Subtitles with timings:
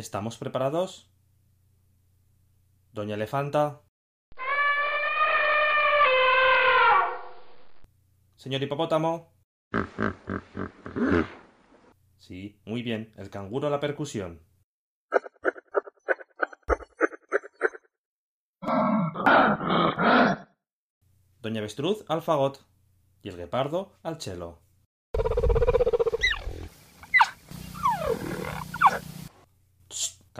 [0.00, 1.10] ¿Estamos preparados?
[2.90, 3.82] Doña Elefanta.
[8.34, 9.30] Señor hipopótamo.
[12.16, 13.12] Sí, muy bien.
[13.18, 14.40] El canguro a la percusión.
[21.42, 22.64] Doña Avestruz al fagot.
[23.20, 24.62] Y el guepardo al chelo.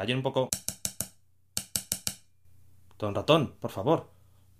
[0.00, 0.48] Callen un poco.
[2.98, 4.08] Don Ratón, por favor,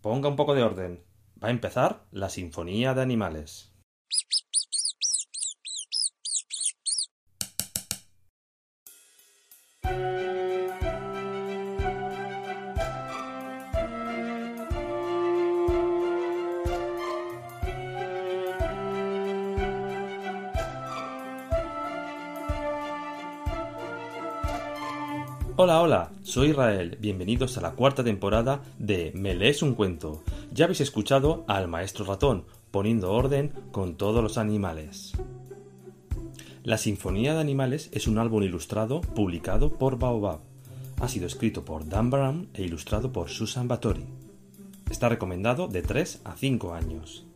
[0.03, 1.03] ponga un poco de orden.
[1.43, 3.70] Va a empezar la Sinfonía de Animales.
[25.63, 26.97] Hola, hola, soy Israel.
[27.03, 30.23] Bienvenidos a la cuarta temporada de Me lees un cuento.
[30.55, 35.13] Ya habéis escuchado al maestro ratón poniendo orden con todos los animales.
[36.63, 40.41] La Sinfonía de Animales es un álbum ilustrado publicado por Baobab.
[40.99, 44.07] Ha sido escrito por Dan Brown e ilustrado por Susan Bathory.
[44.91, 47.27] Está recomendado de 3 a 5 años.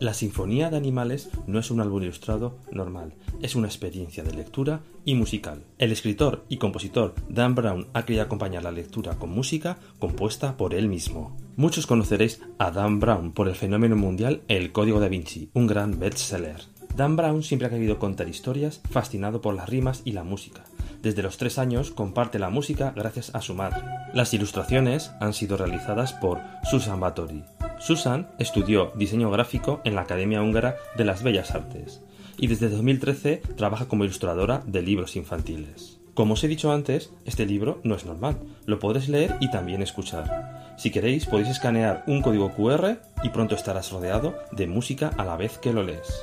[0.00, 3.12] La Sinfonía de Animales no es un álbum ilustrado normal,
[3.42, 5.62] es una experiencia de lectura y musical.
[5.76, 10.72] El escritor y compositor Dan Brown ha querido acompañar la lectura con música compuesta por
[10.72, 11.36] él mismo.
[11.56, 15.98] Muchos conoceréis a Dan Brown por el fenómeno mundial El Código da Vinci, un gran
[15.98, 16.62] bestseller.
[16.96, 20.64] Dan Brown siempre ha querido contar historias fascinado por las rimas y la música.
[21.02, 23.82] Desde los tres años comparte la música gracias a su madre.
[24.14, 26.40] Las ilustraciones han sido realizadas por
[26.70, 27.44] Susan Bathory.
[27.80, 32.02] Susan estudió diseño gráfico en la Academia Húngara de las Bellas Artes
[32.36, 35.98] y desde 2013 trabaja como ilustradora de libros infantiles.
[36.12, 38.36] Como os he dicho antes, este libro no es normal,
[38.66, 40.74] lo podréis leer y también escuchar.
[40.76, 45.36] Si queréis podéis escanear un código QR y pronto estarás rodeado de música a la
[45.36, 46.22] vez que lo lees.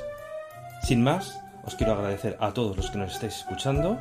[0.83, 3.97] Sin más, os quiero agradecer a todos los que nos estáis escuchando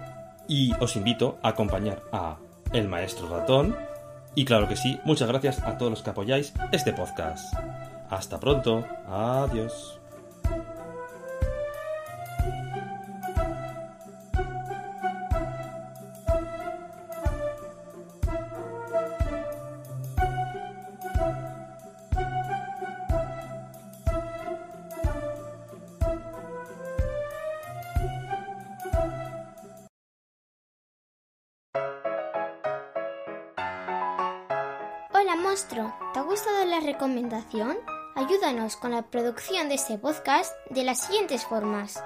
[0.46, 2.36] y os invito a acompañar a
[2.72, 3.74] El Maestro Ratón
[4.36, 7.52] y claro que sí, muchas gracias a todos los que apoyáis este podcast.
[8.08, 9.98] Hasta pronto, adiós.
[38.16, 42.02] Ayúdanos con la producción de este podcast de las siguientes formas.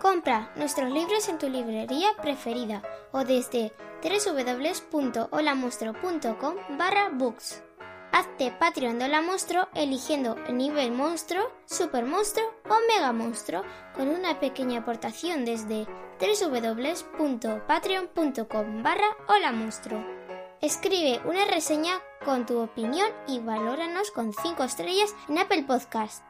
[0.00, 2.80] Compra nuestros libros en tu librería preferida
[3.12, 7.62] o desde www.holamonstruo.com barra books.
[8.10, 13.62] Hazte Patreon de Hola Monstruo eligiendo el nivel monstruo, super monstruo o mega monstruo
[13.94, 15.86] con una pequeña aportación desde
[16.18, 20.19] www.patreon.com barra Hola Monstruo.
[20.60, 26.22] Escribe una reseña con tu opinión y valóranos con 5 estrellas en Apple Podcast.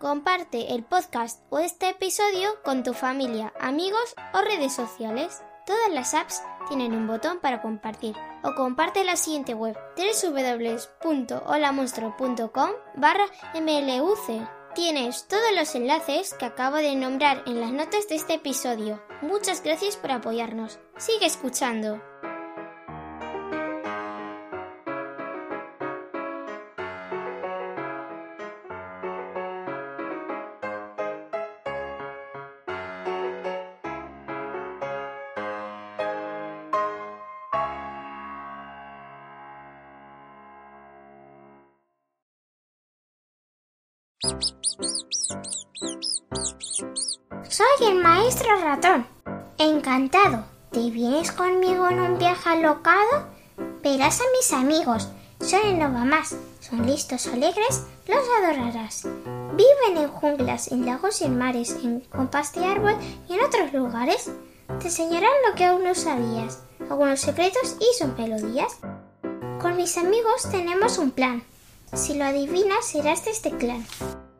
[0.00, 5.40] Comparte el podcast o este episodio con tu familia, amigos o redes sociales.
[5.66, 13.26] Todas las apps tienen un botón para compartir o comparte la siguiente web www.holamonstruo.com barra
[13.54, 14.48] mluc.
[14.74, 19.00] Tienes todos los enlaces que acabo de nombrar en las notas de este episodio.
[19.22, 20.80] Muchas gracias por apoyarnos.
[20.98, 22.02] Sigue escuchando.
[47.86, 49.06] El maestro ratón.
[49.58, 50.44] Encantado.
[50.72, 53.28] ¿Te vienes conmigo en un viaje alocado?
[53.80, 55.08] Verás a mis amigos.
[55.38, 56.34] Son el más.
[56.58, 59.04] Son listos, alegres, los adorarás.
[59.04, 62.96] Viven en junglas, en lagos y en mares, en compas de árbol
[63.28, 64.32] y en otros lugares.
[64.80, 68.78] Te enseñarán lo que aún no sabías, algunos secretos y sus melodías.
[69.60, 71.44] Con mis amigos tenemos un plan.
[71.94, 73.86] Si lo adivinas, serás de este clan.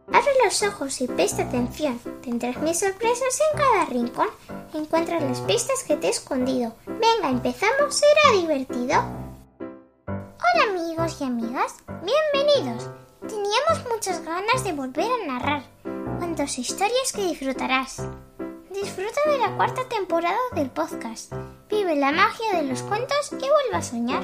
[0.08, 1.98] Abre los ojos y presta atención.
[2.22, 4.28] Tendrás mis sorpresas en cada rincón.
[4.72, 6.74] Encuentras las pistas que te he escondido.
[6.86, 9.02] Venga, empezamos, será divertido.
[10.06, 12.88] Hola amigos y amigas, bienvenidos.
[13.20, 15.62] Teníamos muchas ganas de volver a narrar.
[16.18, 18.02] Cuántas historias que disfrutarás.
[18.70, 21.32] Disfruta de la cuarta temporada del podcast.
[21.68, 24.22] Vive la magia de los cuentos y vuelve a soñar.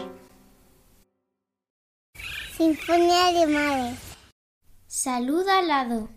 [2.56, 4.11] Sinfonía de Mares.
[4.94, 6.10] Saluda al lado.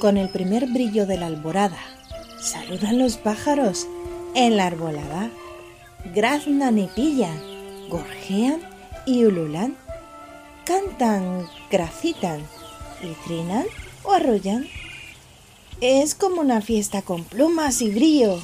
[0.00, 1.78] Con el primer brillo de la alborada,
[2.38, 3.86] saludan los pájaros
[4.34, 5.30] en la arbolada.
[6.14, 7.40] Graznan y pillan,
[7.88, 8.60] gorjean
[9.06, 9.74] y ululan.
[10.66, 12.46] Cantan, gracitan
[13.02, 13.64] y trinan
[14.04, 14.66] o arrullan.
[15.80, 18.38] Es como una fiesta con plumas y brillo,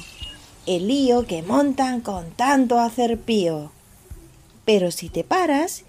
[0.65, 3.71] el lío que montan con tanto hacer pío.
[4.65, 5.83] Pero si te paras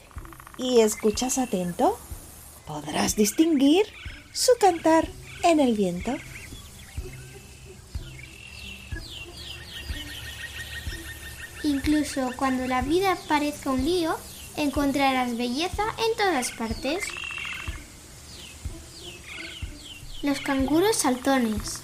[0.60, 1.98] y escuchas atento,
[2.66, 3.86] podrás distinguir
[4.30, 5.08] su cantar
[5.42, 6.14] en el viento.
[11.62, 14.14] Incluso cuando la vida parezca un lío,
[14.56, 17.04] encontrarás belleza en todas partes.
[20.22, 21.80] Los canguros saltones.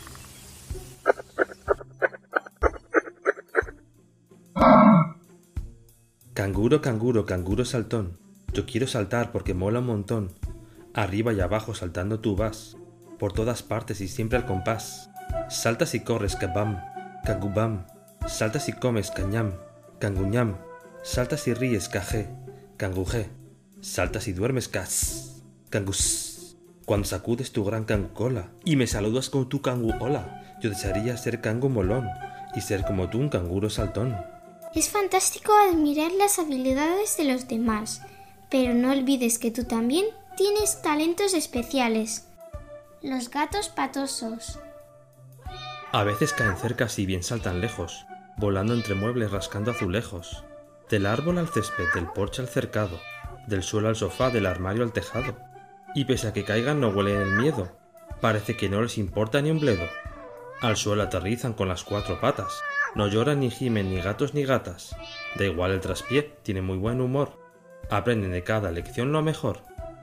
[6.34, 8.25] Canguro, canguro, canguro saltón.
[8.56, 10.32] Yo quiero saltar porque mola un montón.
[10.94, 12.78] Arriba y abajo saltando tú vas.
[13.18, 15.10] Por todas partes y siempre al compás.
[15.50, 16.80] Saltas y corres, kabam,
[17.22, 17.86] cangubam.
[18.26, 19.52] Saltas y comes, cañam,
[19.98, 20.56] canguñam.
[21.02, 22.30] Saltas y ríes, cajé,
[22.78, 23.28] cangujé.
[23.82, 26.56] Saltas y duermes, cas, cangus.
[26.86, 31.68] Cuando sacudes tu gran cangucola y me saludas con tu canguola, yo desearía ser cangu
[31.68, 32.08] molón
[32.54, 34.16] y ser como tú un canguro saltón.
[34.74, 38.00] Es fantástico admirar las habilidades de los demás,
[38.50, 40.06] pero no olvides que tú también
[40.36, 42.28] tienes talentos especiales.
[43.02, 44.58] Los gatos patosos.
[45.92, 48.06] A veces caen cerca si bien saltan lejos,
[48.36, 50.44] volando entre muebles rascando azulejos.
[50.90, 53.00] Del árbol al césped, del porche al cercado,
[53.46, 55.36] del suelo al sofá, del armario al tejado.
[55.94, 57.76] Y pese a que caigan no huelen el miedo,
[58.20, 59.88] parece que no les importa ni un bledo.
[60.60, 62.52] Al suelo aterrizan con las cuatro patas,
[62.94, 64.94] no lloran ni gimen ni gatos ni gatas.
[65.36, 67.45] Da igual el traspié, tiene muy buen humor.
[67.90, 69.62] Aprenden de cada lección lo mejor.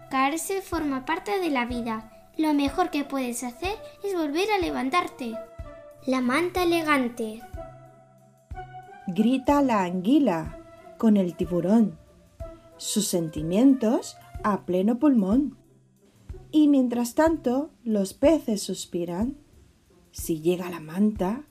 [0.09, 2.11] Caerse forma parte de la vida.
[2.37, 5.35] Lo mejor que puedes hacer es volver a levantarte.
[6.05, 7.41] La manta elegante.
[9.07, 10.59] Grita la anguila
[10.97, 11.97] con el tiburón,
[12.77, 15.57] sus sentimientos a pleno pulmón.
[16.51, 19.37] Y mientras tanto los peces suspiran.
[20.11, 21.43] Si llega la manta,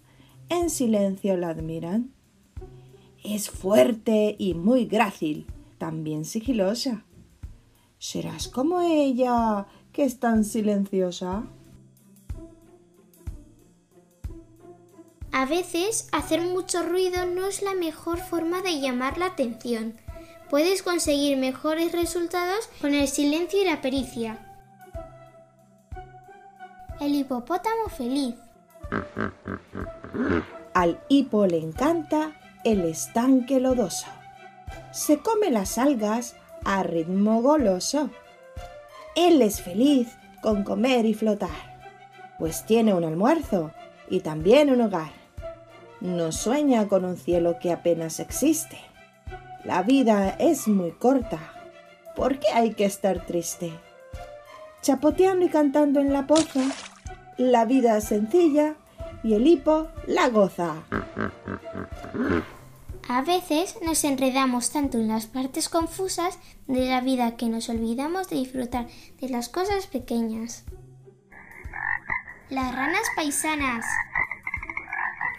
[0.48, 2.12] en silencio la admiran.
[3.24, 5.46] Es fuerte y muy grácil,
[5.82, 7.02] también sigilosa.
[7.98, 11.42] ¿Serás como ella, que es tan silenciosa?
[15.32, 19.96] A veces hacer mucho ruido no es la mejor forma de llamar la atención.
[20.48, 24.38] Puedes conseguir mejores resultados con el silencio y la pericia.
[27.00, 28.36] El hipopótamo feliz.
[30.74, 34.21] Al hipo le encanta el estanque lodoso.
[34.92, 38.10] Se come las algas a ritmo goloso.
[39.16, 40.08] Él es feliz
[40.42, 41.48] con comer y flotar,
[42.38, 43.72] pues tiene un almuerzo
[44.10, 45.12] y también un hogar.
[46.02, 48.76] No sueña con un cielo que apenas existe.
[49.64, 51.38] La vida es muy corta.
[52.14, 53.72] ¿Por qué hay que estar triste?
[54.82, 56.64] Chapoteando y cantando en la poza,
[57.38, 58.74] la vida es sencilla
[59.22, 60.82] y el hipo la goza.
[63.08, 68.28] A veces nos enredamos tanto en las partes confusas de la vida que nos olvidamos
[68.28, 68.86] de disfrutar
[69.20, 70.64] de las cosas pequeñas.
[72.48, 73.84] Las ranas paisanas.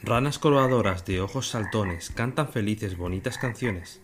[0.01, 4.01] Ranas coloradoras de ojos saltones cantan felices bonitas canciones.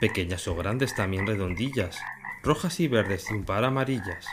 [0.00, 1.98] Pequeñas o grandes también redondillas,
[2.42, 4.26] rojas y verdes un par amarillas.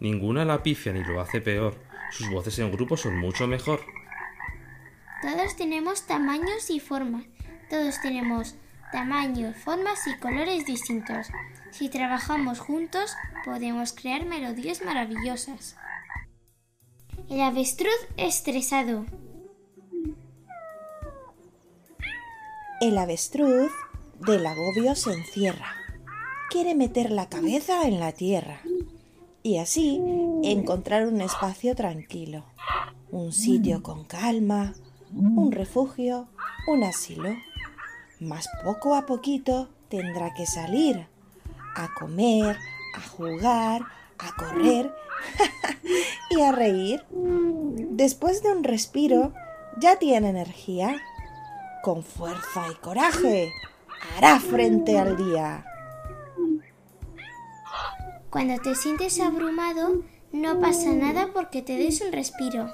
[0.00, 1.76] Ninguna la pifia ni lo hace peor.
[2.10, 3.80] Sus voces en grupo son mucho mejor.
[5.22, 7.24] Todos tenemos tamaños y formas.
[7.74, 8.54] Todos tenemos
[8.92, 11.26] tamaños, formas y colores distintos.
[11.72, 15.74] Si trabajamos juntos, podemos crear melodías maravillosas.
[17.28, 19.06] El avestruz estresado.
[22.80, 23.72] El avestruz
[24.24, 25.74] del agobio se encierra.
[26.50, 28.60] Quiere meter la cabeza en la tierra.
[29.42, 30.00] y así
[30.44, 32.44] encontrar un espacio tranquilo,
[33.10, 34.74] un sitio con calma,
[35.12, 36.28] un refugio,
[36.68, 37.34] un asilo.
[38.20, 41.06] Más poco a poquito tendrá que salir
[41.74, 42.56] a comer,
[42.96, 43.82] a jugar,
[44.18, 44.94] a correr
[46.30, 47.04] y a reír.
[47.10, 49.32] Después de un respiro,
[49.78, 50.96] ya tiene energía.
[51.82, 53.52] Con fuerza y coraje,
[54.16, 55.66] hará frente al día.
[58.30, 60.02] Cuando te sientes abrumado,
[60.32, 62.72] no pasa nada porque te des un respiro.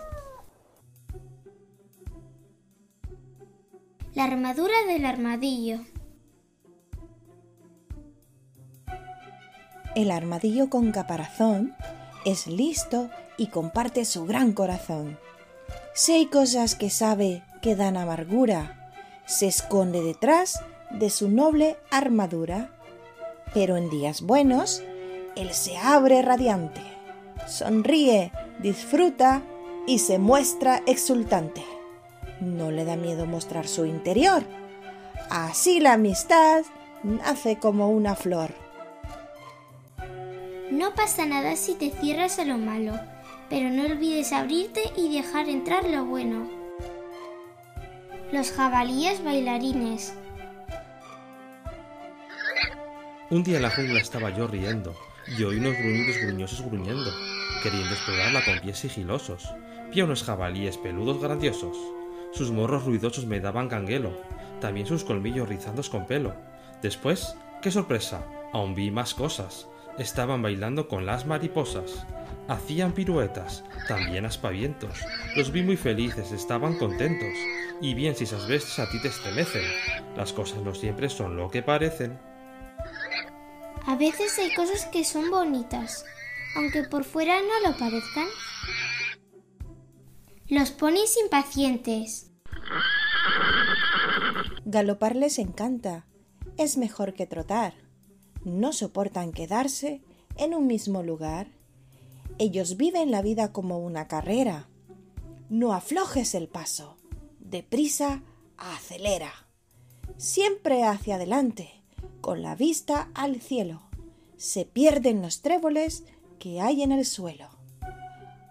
[4.21, 5.79] La armadura del armadillo.
[9.95, 11.75] El armadillo con caparazón
[12.27, 13.09] es listo
[13.39, 15.19] y comparte su gran corazón.
[15.95, 18.93] Si hay cosas que sabe que dan amargura,
[19.25, 20.61] se esconde detrás
[20.91, 22.79] de su noble armadura.
[23.55, 24.83] Pero en días buenos,
[25.35, 26.83] él se abre radiante,
[27.49, 29.41] sonríe, disfruta
[29.87, 31.80] y se muestra exultante.
[32.41, 34.43] No le da miedo mostrar su interior.
[35.29, 36.65] Así la amistad
[37.03, 38.51] nace como una flor.
[40.71, 42.99] No pasa nada si te cierras a lo malo,
[43.49, 46.49] pero no olvides abrirte y dejar entrar lo bueno.
[48.33, 50.15] Los jabalíes bailarines.
[53.31, 54.95] Un día en la jungla estaba yo riendo
[55.39, 57.11] y oí unos gruñidos gruñosos gruñendo,
[57.63, 59.53] queriendo explorarla con pies sigilosos.
[59.93, 61.77] Vi a unos jabalíes peludos grandiosos.
[62.33, 64.13] Sus morros ruidosos me daban canguelo,
[64.61, 66.35] también sus colmillos rizados con pelo.
[66.83, 68.25] Después, ¡qué sorpresa!
[68.53, 69.69] Aún vi más cosas.
[69.99, 72.07] Estaban bailando con las mariposas.
[72.49, 74.99] Hacían piruetas, también aspavientos.
[75.37, 77.35] Los vi muy felices, estaban contentos.
[77.81, 79.63] Y bien si esas bestias a ti te estremecen.
[80.17, 82.19] Las cosas no siempre son lo que parecen.
[83.87, 86.05] A veces hay cosas que son bonitas,
[86.57, 88.27] aunque por fuera no lo parezcan.
[90.51, 92.33] Los ponis impacientes.
[94.65, 96.07] Galopar les encanta.
[96.57, 97.75] Es mejor que trotar.
[98.45, 100.03] No soportan quedarse
[100.35, 101.47] en un mismo lugar.
[102.39, 104.69] Ellos viven la vida como una carrera.
[105.51, 106.97] No aflojes el paso.
[107.39, 108.25] Deprisa,
[108.57, 109.31] acelera.
[110.17, 111.71] Siempre hacia adelante
[112.21, 113.83] con la vista al cielo.
[114.37, 116.03] Se pierden los tréboles
[116.41, 117.51] que hay en el suelo.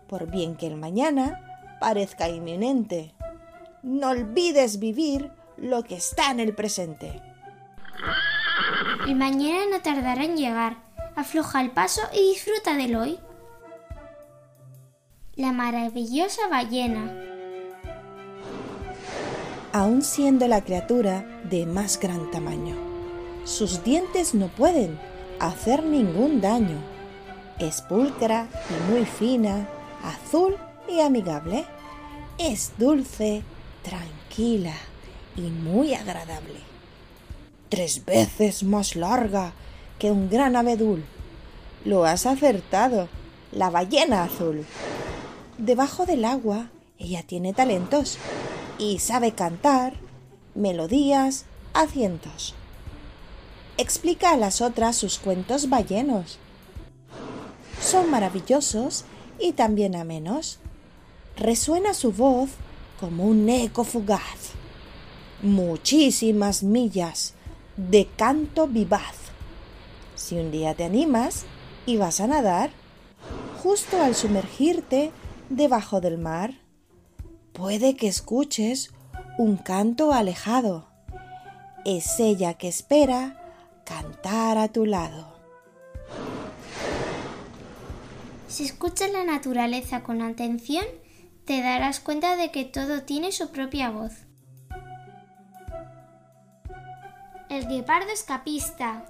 [0.08, 1.46] Por bien que el mañana
[1.80, 3.14] parezca inminente,
[3.84, 7.22] no olvides vivir lo que está en el presente.
[9.08, 10.78] El mañana no tardará en llegar.
[11.16, 13.20] Afloja el paso y disfruta del hoy.
[15.36, 17.14] La maravillosa ballena.
[19.74, 22.90] Aún siendo la criatura de más gran tamaño
[23.50, 25.00] sus dientes no pueden
[25.40, 26.78] hacer ningún daño.
[27.58, 29.68] Es pulcra y muy fina,
[30.04, 30.56] azul
[30.92, 31.66] y amigable.
[32.38, 33.44] Es dulce,
[33.84, 34.74] tranquila
[35.36, 36.60] y muy agradable.
[37.70, 39.54] Tres veces más larga
[40.00, 41.04] que un gran abedul.
[41.86, 43.10] Lo has acertado,
[43.52, 44.66] la ballena azul.
[45.58, 48.18] Debajo del agua ella tiene talentos
[48.78, 49.94] y sabe cantar
[50.56, 52.56] melodías a cientos
[53.80, 56.38] explica a las otras sus cuentos ballenos.
[57.82, 59.06] Son maravillosos
[59.40, 60.60] y también amenos.
[61.40, 62.50] Resuena su voz
[63.00, 64.52] como un eco fugaz.
[65.42, 67.34] Muchísimas millas
[67.78, 69.16] de canto vivaz.
[70.16, 71.46] Si un día te animas
[71.86, 72.72] y vas a nadar,
[73.64, 75.14] justo al sumergirte
[75.50, 76.56] debajo del mar,
[77.54, 78.92] puede que escuches
[79.38, 80.90] un canto alejado.
[81.86, 83.54] Es ella que espera
[83.86, 85.34] cantar a tu lado.
[88.50, 90.84] Si escuchas la naturaleza con atención,
[91.50, 94.12] te darás cuenta de que todo tiene su propia voz.
[97.50, 99.04] El guepardo escapista.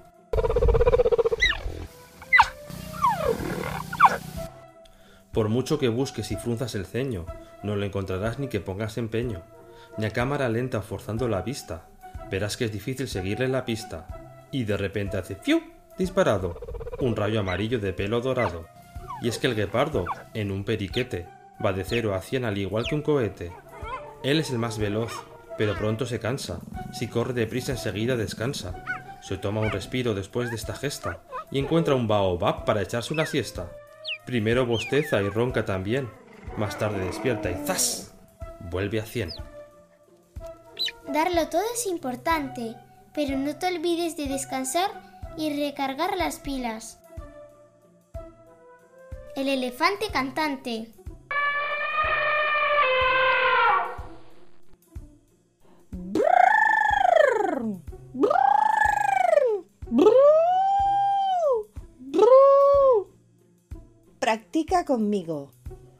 [5.34, 7.25] Por mucho que busques y frunzas el ceño,
[7.62, 9.43] no lo encontrarás ni que pongas empeño,
[9.98, 11.89] ni a cámara lenta forzando la vista.
[12.31, 14.08] Verás que es difícil seguirle la pista,
[14.50, 15.62] y de repente hace ¡fiu!
[15.98, 16.58] disparado
[17.01, 18.65] un rayo amarillo de pelo dorado.
[19.22, 21.27] Y es que el guepardo, en un periquete,
[21.63, 23.51] va de cero a cien al igual que un cohete.
[24.23, 25.11] Él es el más veloz,
[25.57, 26.59] pero pronto se cansa.
[26.93, 28.83] Si corre deprisa enseguida descansa.
[29.21, 33.25] Se toma un respiro después de esta gesta y encuentra un baobab para echarse una
[33.25, 33.69] siesta.
[34.25, 36.09] Primero bosteza y ronca también.
[36.57, 38.13] Más tarde despierta y ¡zas!
[38.71, 39.31] Vuelve a cien.
[41.07, 42.75] Darlo todo es importante
[43.13, 44.89] pero no te olvides de descansar
[45.37, 46.99] y recargar las pilas.
[49.35, 50.91] El elefante cantante.
[64.69, 65.51] Conmigo.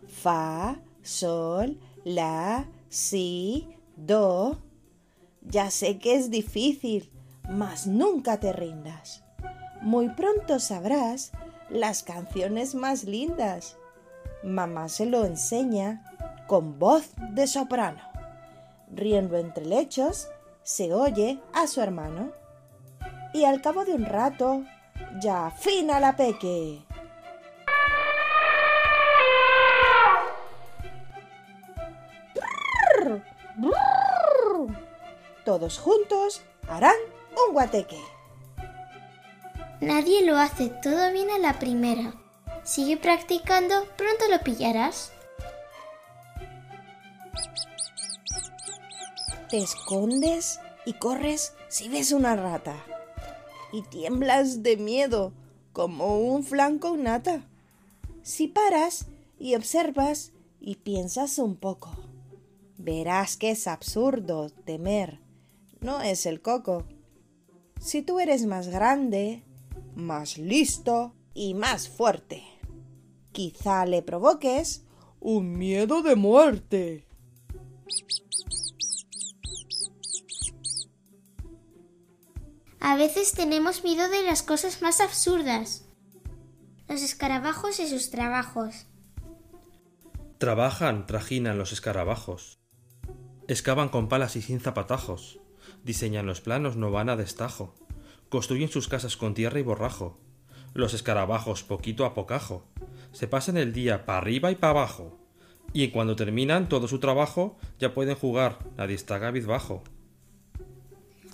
[0.08, 4.60] Fa, sol, la, si, do.
[5.42, 7.12] Ya sé que es difícil,
[7.50, 9.24] mas nunca te rindas.
[9.82, 11.32] Muy pronto sabrás
[11.70, 13.76] las canciones más lindas.
[14.44, 16.04] Mamá se lo enseña
[16.48, 18.02] con voz de soprano.
[18.92, 20.30] Riendo entre lechos,
[20.62, 22.32] se oye a su hermano.
[23.34, 24.64] Y al cabo de un rato,
[25.22, 26.86] ya afina la peque.
[35.60, 36.96] Todos juntos harán
[37.32, 38.00] un guateque.
[39.82, 42.14] Nadie lo hace todo bien a la primera.
[42.64, 45.12] Sigue practicando, pronto lo pillarás.
[49.50, 52.78] Te escondes y corres si ves una rata.
[53.74, 55.34] Y tiemblas de miedo
[55.74, 57.42] como un flanco nata.
[58.22, 61.92] Si paras y observas y piensas un poco,
[62.78, 65.20] verás que es absurdo temer.
[65.82, 66.86] No es el coco.
[67.80, 69.44] Si tú eres más grande,
[69.96, 72.44] más listo y más fuerte,
[73.32, 74.84] quizá le provoques
[75.22, 77.06] un miedo de muerte.
[82.82, 85.86] A veces tenemos miedo de las cosas más absurdas.
[86.88, 88.88] Los escarabajos y sus trabajos.
[90.38, 92.60] Trabajan, trajinan los escarabajos.
[93.48, 95.40] Excavan con palas y sin zapatajos.
[95.84, 97.74] Diseñan los planos, no van a destajo.
[98.30, 100.18] Construyen sus casas con tierra y borrajo.
[100.74, 102.64] Los escarabajos, poquito a pocajo,
[103.12, 105.18] se pasan el día para arriba y para abajo.
[105.74, 109.84] Y cuando terminan todo su trabajo, ya pueden jugar, nadie está cabizbajo.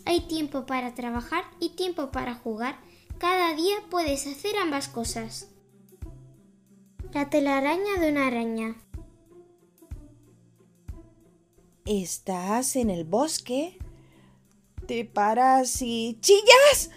[0.05, 2.79] Hay tiempo para trabajar y tiempo para jugar.
[3.17, 5.49] Cada día puedes hacer ambas cosas.
[7.13, 8.75] La telaraña de una araña.
[11.86, 13.77] Estás en el bosque.
[14.88, 16.91] Te paras y chillas.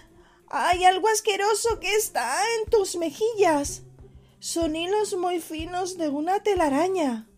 [0.48, 3.82] Hay algo asqueroso que está en tus mejillas.
[4.40, 7.28] Son hilos muy finos de una telaraña.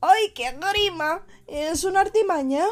[0.00, 1.24] ¡Ay, qué grima!
[1.46, 2.66] Es una artimaña.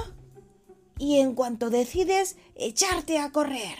[0.99, 3.79] Y en cuanto decides echarte a correr,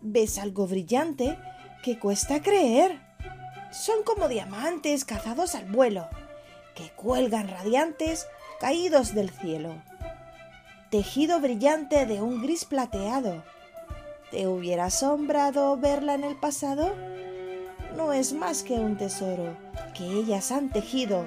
[0.00, 1.38] ves algo brillante
[1.84, 3.00] que cuesta creer.
[3.70, 6.08] Son como diamantes cazados al vuelo,
[6.74, 8.26] que cuelgan radiantes
[8.62, 9.74] caídos del cielo.
[10.88, 13.42] Tejido brillante de un gris plateado.
[14.30, 16.94] ¿Te hubiera asombrado verla en el pasado?
[17.96, 19.56] No es más que un tesoro
[19.94, 21.26] que ellas han tejido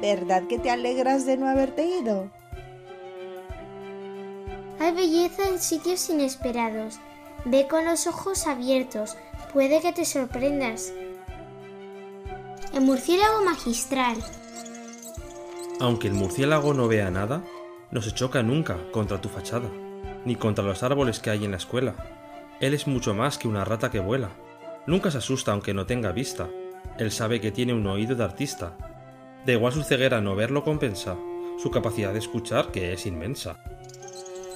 [0.00, 2.30] ¿Verdad que te alegras de no haberte ido?
[4.78, 7.00] Hay belleza en sitios inesperados.
[7.46, 9.16] Ve con los ojos abiertos.
[9.52, 10.92] Puede que te sorprendas.
[12.72, 14.22] El murciélago magistral.
[15.80, 17.42] Aunque el murciélago no vea nada,
[17.90, 19.70] no se choca nunca contra tu fachada,
[20.24, 21.94] ni contra los árboles que hay en la escuela.
[22.60, 24.30] Él es mucho más que una rata que vuela.
[24.86, 26.48] Nunca se asusta aunque no tenga vista.
[26.98, 28.76] Él sabe que tiene un oído de artista
[29.46, 31.16] Da igual su ceguera no verlo compensa,
[31.58, 33.58] su capacidad de escuchar que es inmensa.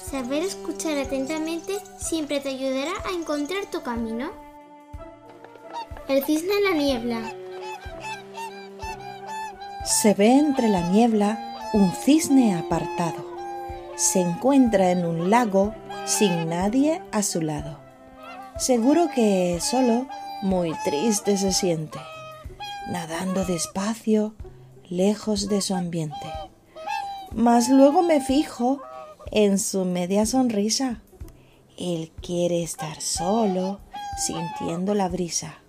[0.01, 4.31] Saber escuchar atentamente siempre te ayudará a encontrar tu camino.
[6.09, 7.35] El cisne en la niebla.
[9.89, 13.25] Se ve entre la niebla un cisne apartado.
[13.97, 15.75] Se encuentra en un lago
[16.05, 17.81] sin nadie a su lado.
[18.59, 20.07] Seguro que solo
[20.43, 21.99] muy triste se siente,
[22.91, 24.35] nadando despacio
[24.91, 26.27] lejos de su ambiente.
[27.33, 28.83] Mas luego me fijo
[29.33, 31.01] en su media sonrisa.
[31.79, 33.81] Él quiere estar solo,
[34.19, 35.63] sintiendo la brisa.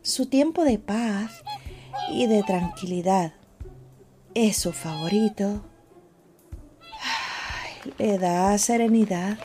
[0.00, 1.30] Su tiempo de paz
[2.10, 3.34] y de tranquilidad
[4.34, 5.64] es su favorito.
[7.98, 9.38] le da serenidad.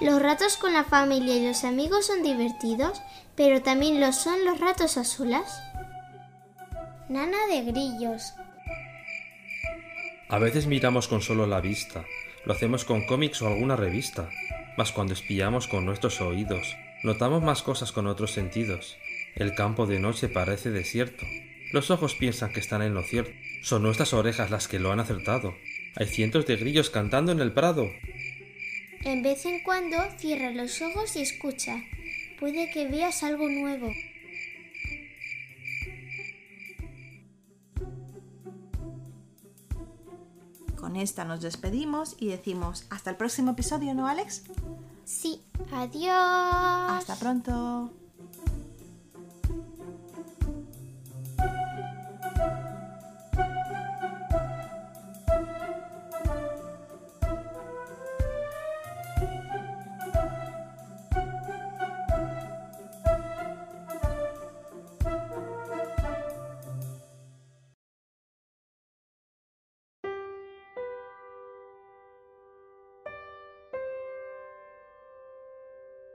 [0.00, 3.00] Los ratos con la familia y los amigos son divertidos,
[3.36, 5.62] pero también lo son los ratos a solas.
[7.08, 8.34] Nana de grillos.
[10.28, 12.04] A veces miramos con solo la vista,
[12.44, 14.28] lo hacemos con cómics o alguna revista,
[14.76, 18.96] mas cuando espiamos con nuestros oídos, notamos más cosas con otros sentidos.
[19.36, 21.24] El campo de noche parece desierto.
[21.74, 23.32] Los ojos piensan que están en lo cierto.
[23.60, 25.56] Son nuestras orejas las que lo han acertado.
[25.96, 27.90] Hay cientos de grillos cantando en el prado.
[29.00, 31.82] En vez en cuando cierra los ojos y escucha.
[32.38, 33.90] puede que veas algo nuevo.
[40.76, 44.44] Con esta nos despedimos y decimos hasta el próximo episodio, ¿no, Alex?
[45.04, 46.12] Sí, adiós.
[46.12, 48.03] Hasta pronto.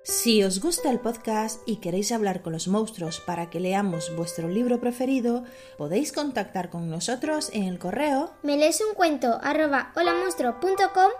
[0.09, 4.47] Si os gusta el podcast y queréis hablar con los monstruos para que leamos vuestro
[4.47, 5.43] libro preferido,
[5.77, 9.93] podéis contactar con nosotros en el correo Me un cuento arroba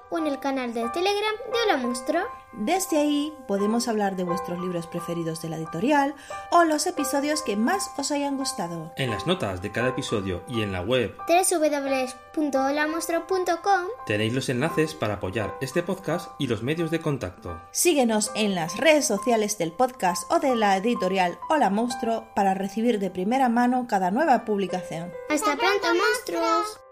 [0.10, 2.24] o en el canal de Telegram de Hola Monstruo.
[2.54, 6.16] Desde ahí podemos hablar de vuestros libros preferidos de la editorial
[6.52, 8.92] o los episodios que más os hayan gustado.
[8.96, 15.16] En las notas de cada episodio y en la web www.holamonstruo.com tenéis los enlaces para
[15.16, 17.62] apoyar este podcast y los medios de contacto.
[17.72, 23.00] Síguenos en las redes sociales del podcast o de la editorial Hola Monstruo para recibir
[23.00, 25.12] de primera mano cada nueva publicación.
[25.30, 26.89] ¡Hasta pronto, monstruos!